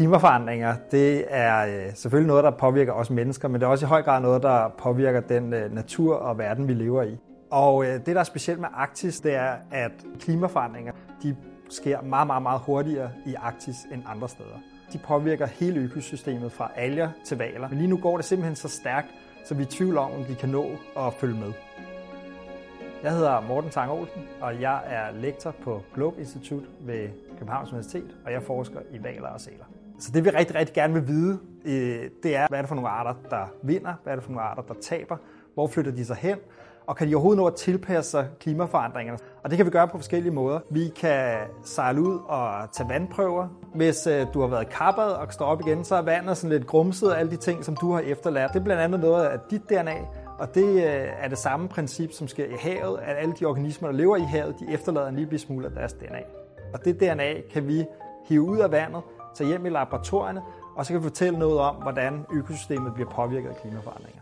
Klimaforandringer, 0.00 0.74
det 0.90 1.24
er 1.28 1.66
øh, 1.66 1.94
selvfølgelig 1.94 2.28
noget, 2.28 2.44
der 2.44 2.50
påvirker 2.50 2.92
os 2.92 3.10
mennesker, 3.10 3.48
men 3.48 3.60
det 3.60 3.66
er 3.66 3.70
også 3.70 3.86
i 3.86 3.88
høj 3.88 4.02
grad 4.02 4.20
noget, 4.20 4.42
der 4.42 4.68
påvirker 4.78 5.20
den 5.20 5.52
øh, 5.52 5.74
natur 5.74 6.14
og 6.14 6.38
verden, 6.38 6.68
vi 6.68 6.74
lever 6.74 7.02
i. 7.02 7.18
Og 7.50 7.84
øh, 7.84 7.92
det, 7.92 8.06
der 8.06 8.20
er 8.20 8.24
specielt 8.24 8.60
med 8.60 8.68
Arktis, 8.74 9.20
det 9.20 9.34
er, 9.34 9.52
at 9.70 9.92
klimaforandringer 10.20 10.92
de 11.22 11.36
sker 11.70 12.02
meget, 12.02 12.26
meget, 12.26 12.42
meget 12.42 12.60
hurtigere 12.60 13.10
i 13.26 13.34
Arktis 13.34 13.76
end 13.92 14.02
andre 14.06 14.28
steder. 14.28 14.58
De 14.92 14.98
påvirker 14.98 15.46
hele 15.46 15.80
økosystemet 15.80 16.52
fra 16.52 16.70
alger 16.76 17.10
til 17.24 17.38
valer. 17.38 17.68
Men 17.68 17.78
lige 17.78 17.88
nu 17.88 17.96
går 17.96 18.16
det 18.16 18.24
simpelthen 18.24 18.56
så 18.56 18.68
stærkt, 18.68 19.08
så 19.44 19.54
vi 19.54 19.62
er 19.62 19.66
i 19.66 19.70
tvivl 19.70 19.98
om, 19.98 20.12
om 20.12 20.24
de 20.24 20.34
kan 20.34 20.48
nå 20.48 20.66
at 20.96 21.14
følge 21.14 21.34
med. 21.34 21.52
Jeg 23.02 23.12
hedder 23.12 23.40
Morten 23.40 23.70
Tang 23.70 23.90
Olsen, 23.90 24.22
og 24.40 24.60
jeg 24.60 24.82
er 24.86 25.20
lektor 25.20 25.54
på 25.62 25.82
Globe 25.94 26.20
Institut 26.20 26.62
ved 26.80 27.08
Københavns 27.38 27.70
Universitet, 27.70 28.16
og 28.24 28.32
jeg 28.32 28.42
forsker 28.42 28.80
i 28.92 29.02
valer 29.02 29.28
og 29.28 29.40
sæler. 29.40 29.64
Så 30.00 30.10
det 30.14 30.24
vi 30.24 30.30
rigtig, 30.30 30.56
rigtig 30.56 30.74
gerne 30.74 30.94
vil 30.94 31.08
vide, 31.08 31.38
øh, 31.64 32.10
det 32.22 32.36
er, 32.36 32.48
hvad 32.48 32.58
er 32.58 32.62
det 32.62 32.68
for 32.68 32.74
nogle 32.74 32.90
arter, 32.90 33.14
der 33.30 33.52
vinder, 33.62 33.94
hvad 34.02 34.12
er 34.12 34.16
det 34.16 34.24
for 34.24 34.32
nogle 34.32 34.42
arter, 34.42 34.62
der 34.62 34.74
taber, 34.82 35.16
hvor 35.54 35.66
flytter 35.66 35.92
de 35.92 36.04
sig 36.04 36.16
hen, 36.16 36.38
og 36.86 36.96
kan 36.96 37.08
de 37.08 37.14
overhovedet 37.14 37.38
nå 37.38 37.46
at 37.46 37.54
tilpasse 37.54 38.10
sig 38.10 38.28
klimaforandringerne? 38.40 39.18
Og 39.42 39.50
det 39.50 39.56
kan 39.56 39.66
vi 39.66 39.70
gøre 39.70 39.88
på 39.88 39.96
forskellige 39.98 40.32
måder. 40.32 40.60
Vi 40.70 40.88
kan 40.96 41.36
sejle 41.64 42.00
ud 42.00 42.18
og 42.28 42.72
tage 42.72 42.88
vandprøver. 42.88 43.48
Hvis 43.74 44.06
øh, 44.06 44.26
du 44.34 44.40
har 44.40 44.48
været 44.48 44.68
kappet 44.68 45.16
og 45.16 45.32
står 45.32 45.46
op 45.46 45.60
igen, 45.60 45.84
så 45.84 45.94
er 45.94 46.02
vandet 46.02 46.36
sådan 46.36 46.50
lidt 46.50 46.66
grumset 46.66 47.10
og 47.12 47.18
alle 47.18 47.30
de 47.30 47.36
ting, 47.36 47.64
som 47.64 47.76
du 47.76 47.92
har 47.92 48.00
efterladt. 48.00 48.52
Det 48.52 48.60
er 48.60 48.64
blandt 48.64 48.82
andet 48.82 49.00
noget 49.00 49.24
af 49.24 49.38
dit 49.50 49.68
DNA, 49.68 49.96
og 50.38 50.54
det 50.54 50.74
øh, 50.74 51.08
er 51.20 51.28
det 51.28 51.38
samme 51.38 51.68
princip, 51.68 52.12
som 52.12 52.28
sker 52.28 52.44
i 52.44 52.56
havet, 52.60 52.98
at 53.02 53.16
alle 53.16 53.34
de 53.40 53.44
organismer, 53.44 53.88
der 53.88 53.96
lever 53.96 54.16
i 54.16 54.20
havet, 54.20 54.54
de 54.60 54.74
efterlader 54.74 55.08
en 55.08 55.16
lille 55.16 55.38
smule 55.38 55.66
af 55.66 55.72
deres 55.72 55.92
DNA. 55.92 56.22
Og 56.72 56.84
det 56.84 57.00
DNA 57.00 57.40
kan 57.52 57.68
vi 57.68 57.84
hive 58.28 58.42
ud 58.42 58.58
af 58.58 58.70
vandet, 58.70 59.02
tage 59.34 59.48
hjem 59.48 59.66
i 59.66 59.68
laboratorierne, 59.68 60.42
og 60.76 60.86
så 60.86 60.92
kan 60.92 61.00
vi 61.00 61.02
fortælle 61.02 61.38
noget 61.38 61.58
om, 61.58 61.74
hvordan 61.74 62.26
økosystemet 62.32 62.94
bliver 62.94 63.10
påvirket 63.10 63.48
af 63.48 63.56
klimaforandringer. 63.56 64.20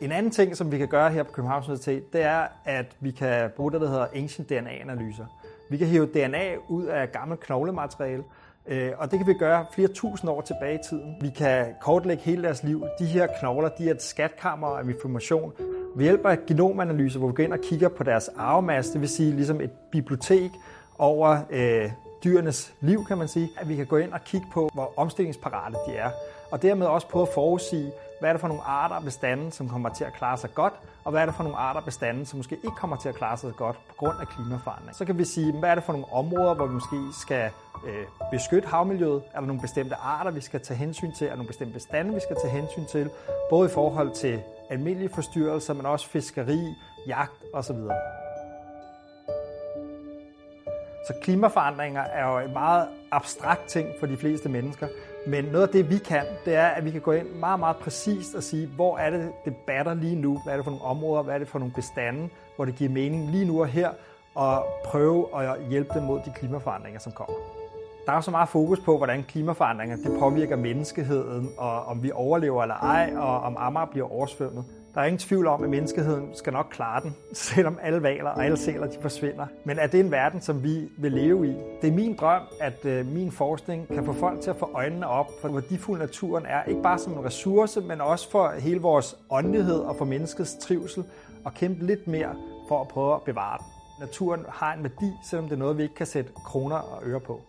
En 0.00 0.12
anden 0.12 0.32
ting, 0.32 0.56
som 0.56 0.72
vi 0.72 0.78
kan 0.78 0.88
gøre 0.88 1.10
her 1.10 1.22
på 1.22 1.32
Københavns 1.32 1.66
Universitet, 1.68 2.12
det 2.12 2.22
er, 2.22 2.46
at 2.64 2.96
vi 3.00 3.10
kan 3.10 3.50
bruge 3.56 3.72
det, 3.72 3.80
der 3.80 3.88
hedder 3.88 4.06
Ancient 4.14 4.48
DNA-analyser. 4.48 5.26
Vi 5.70 5.76
kan 5.76 5.86
hive 5.86 6.06
DNA 6.06 6.56
ud 6.68 6.84
af 6.84 7.12
gammelt 7.12 7.40
knoglemateriale, 7.40 8.24
øh, 8.66 8.92
og 8.98 9.10
det 9.10 9.18
kan 9.18 9.28
vi 9.28 9.34
gøre 9.34 9.66
flere 9.72 9.88
tusind 9.88 10.30
år 10.30 10.40
tilbage 10.40 10.74
i 10.74 10.82
tiden. 10.88 11.16
Vi 11.20 11.30
kan 11.30 11.66
kortlægge 11.80 12.22
hele 12.22 12.42
deres 12.42 12.62
liv. 12.62 12.84
De 12.98 13.04
her 13.04 13.26
knogler, 13.40 13.68
de 13.68 13.88
er 13.88 13.94
et 13.94 14.02
skatkammer 14.02 14.68
af 14.68 14.84
information. 14.84 15.52
Ved 15.96 16.04
hjælp 16.04 16.26
af 16.26 16.38
genomanalyser, 16.46 17.18
hvor 17.18 17.28
vi 17.28 17.34
går 17.34 17.42
ind 17.42 17.52
og 17.52 17.60
kigger 17.62 17.88
på 17.88 18.04
deres 18.04 18.30
arvemasse, 18.36 18.92
det 18.92 19.00
vil 19.00 19.08
sige 19.08 19.32
ligesom 19.32 19.60
et 19.60 19.70
bibliotek 19.92 20.50
over 20.98 21.38
øh, 21.50 21.90
dyrenes 22.24 22.72
liv, 22.80 23.04
kan 23.04 23.18
man 23.18 23.28
sige, 23.28 23.48
at 23.56 23.68
vi 23.68 23.76
kan 23.76 23.86
gå 23.86 23.96
ind 23.96 24.12
og 24.12 24.24
kigge 24.24 24.46
på, 24.52 24.70
hvor 24.74 24.92
omstillingsparate 24.96 25.76
de 25.86 25.96
er, 25.96 26.10
og 26.50 26.62
dermed 26.62 26.86
også 26.86 27.08
prøve 27.08 27.22
at 27.22 27.34
forudsige, 27.34 27.92
hvad 28.20 28.28
er 28.28 28.32
det 28.32 28.40
for 28.40 28.48
nogle 28.48 28.62
arter 28.62 28.96
og 28.96 29.04
bestande, 29.04 29.52
som 29.52 29.68
kommer 29.68 29.88
til 29.88 30.04
at 30.04 30.12
klare 30.12 30.36
sig 30.38 30.50
godt, 30.54 30.74
og 31.04 31.10
hvad 31.10 31.22
er 31.22 31.26
det 31.26 31.34
for 31.34 31.42
nogle 31.42 31.58
arter 31.58 31.80
og 31.80 31.84
bestande, 31.84 32.26
som 32.26 32.36
måske 32.36 32.54
ikke 32.54 32.76
kommer 32.76 32.96
til 32.96 33.08
at 33.08 33.14
klare 33.14 33.36
sig 33.36 33.52
godt 33.56 33.76
på 33.88 33.94
grund 33.96 34.20
af 34.20 34.28
klimaforandring. 34.28 34.96
Så 34.96 35.04
kan 35.04 35.18
vi 35.18 35.24
sige, 35.24 35.52
hvad 35.52 35.70
er 35.70 35.74
det 35.74 35.84
for 35.84 35.92
nogle 35.92 36.12
områder, 36.12 36.54
hvor 36.54 36.66
vi 36.66 36.72
måske 36.72 36.96
skal 37.20 37.50
øh, 37.86 38.06
beskytte 38.30 38.68
havmiljøet? 38.68 39.22
Er 39.34 39.40
der 39.40 39.46
nogle 39.46 39.62
bestemte 39.62 39.94
arter, 39.94 40.30
vi 40.30 40.40
skal 40.40 40.60
tage 40.60 40.78
hensyn 40.78 41.12
til? 41.12 41.24
Er 41.24 41.28
der 41.28 41.36
nogle 41.36 41.48
bestemte 41.48 41.74
bestande, 41.74 42.14
vi 42.14 42.20
skal 42.20 42.36
tage 42.42 42.52
hensyn 42.52 42.84
til? 42.84 43.10
Både 43.50 43.70
i 43.70 43.72
forhold 43.72 44.10
til 44.10 44.42
almindelige 44.70 45.10
forstyrrelser, 45.14 45.74
men 45.74 45.86
også 45.86 46.08
fiskeri, 46.08 46.74
jagt 47.06 47.42
osv. 47.52 47.76
Så 51.08 51.14
klimaforandringer 51.22 52.00
er 52.00 52.32
jo 52.32 52.46
en 52.46 52.52
meget 52.52 52.88
abstrakt 53.10 53.66
ting 53.66 53.88
for 54.00 54.06
de 54.06 54.16
fleste 54.16 54.48
mennesker. 54.48 54.88
Men 55.26 55.44
noget 55.44 55.66
af 55.66 55.72
det, 55.72 55.90
vi 55.90 55.98
kan, 55.98 56.24
det 56.44 56.54
er, 56.54 56.66
at 56.66 56.84
vi 56.84 56.90
kan 56.90 57.00
gå 57.00 57.12
ind 57.12 57.26
meget, 57.28 57.60
meget 57.60 57.76
præcist 57.76 58.34
og 58.34 58.42
sige, 58.42 58.66
hvor 58.66 58.98
er 58.98 59.10
det, 59.10 59.32
det 59.44 59.56
batter 59.56 59.94
lige 59.94 60.16
nu? 60.16 60.40
Hvad 60.44 60.52
er 60.52 60.56
det 60.56 60.64
for 60.64 60.70
nogle 60.70 60.84
områder? 60.84 61.22
Hvad 61.22 61.34
er 61.34 61.38
det 61.38 61.48
for 61.48 61.58
nogle 61.58 61.74
bestande, 61.74 62.28
hvor 62.56 62.64
det 62.64 62.74
giver 62.74 62.90
mening 62.90 63.30
lige 63.30 63.44
nu 63.44 63.60
og 63.60 63.68
her? 63.68 63.90
Og 64.34 64.66
prøve 64.84 65.42
at 65.42 65.58
hjælpe 65.70 65.90
dem 65.94 66.02
mod 66.02 66.20
de 66.24 66.32
klimaforandringer, 66.36 67.00
som 67.00 67.12
kommer. 67.12 67.36
Der 68.06 68.12
er 68.12 68.16
jo 68.16 68.22
så 68.22 68.30
meget 68.30 68.48
fokus 68.48 68.80
på, 68.80 68.96
hvordan 68.96 69.22
klimaforandringer 69.22 69.96
det 69.96 70.18
påvirker 70.18 70.56
menneskeheden, 70.56 71.48
og 71.58 71.84
om 71.84 72.02
vi 72.02 72.10
overlever 72.14 72.62
eller 72.62 72.74
ej, 72.74 73.12
og 73.16 73.40
om 73.40 73.56
Amager 73.58 73.86
bliver 73.86 74.12
oversvømmet. 74.12 74.64
Der 74.98 75.02
er 75.02 75.06
ingen 75.06 75.18
tvivl 75.18 75.46
om, 75.46 75.64
at 75.64 75.70
menneskeheden 75.70 76.28
skal 76.34 76.52
nok 76.52 76.66
klare 76.70 77.02
den, 77.02 77.16
selvom 77.32 77.78
alle 77.82 78.02
valer 78.02 78.30
og 78.30 78.44
alle 78.44 78.56
sæler 78.56 78.86
de 78.86 78.96
forsvinder. 79.00 79.46
Men 79.64 79.78
er 79.78 79.86
det 79.86 80.00
en 80.00 80.10
verden, 80.10 80.40
som 80.40 80.62
vi 80.62 80.88
vil 80.98 81.12
leve 81.12 81.48
i? 81.48 81.54
Det 81.82 81.88
er 81.88 81.92
min 81.92 82.16
drøm, 82.16 82.42
at 82.60 82.84
øh, 82.84 83.06
min 83.06 83.32
forskning 83.32 83.88
kan 83.88 84.04
få 84.04 84.12
folk 84.12 84.40
til 84.40 84.50
at 84.50 84.56
få 84.56 84.70
øjnene 84.74 85.06
op 85.06 85.26
for, 85.40 85.48
hvor 85.48 85.60
værdifuld 85.60 85.98
naturen 85.98 86.46
er. 86.46 86.64
Ikke 86.64 86.82
bare 86.82 86.98
som 86.98 87.12
en 87.12 87.24
ressource, 87.24 87.80
men 87.80 88.00
også 88.00 88.30
for 88.30 88.50
hele 88.58 88.80
vores 88.80 89.16
åndelighed 89.30 89.78
og 89.78 89.96
for 89.96 90.04
menneskets 90.04 90.56
trivsel. 90.60 91.04
Og 91.44 91.54
kæmpe 91.54 91.86
lidt 91.86 92.06
mere 92.06 92.34
for 92.68 92.80
at 92.80 92.88
prøve 92.88 93.14
at 93.14 93.22
bevare 93.22 93.58
den. 93.58 93.66
Naturen 94.00 94.44
har 94.48 94.74
en 94.74 94.82
værdi, 94.82 95.12
selvom 95.24 95.44
det 95.48 95.54
er 95.54 95.58
noget, 95.58 95.78
vi 95.78 95.82
ikke 95.82 95.94
kan 95.94 96.06
sætte 96.06 96.30
kroner 96.44 96.76
og 96.76 97.02
øre 97.06 97.20
på. 97.20 97.40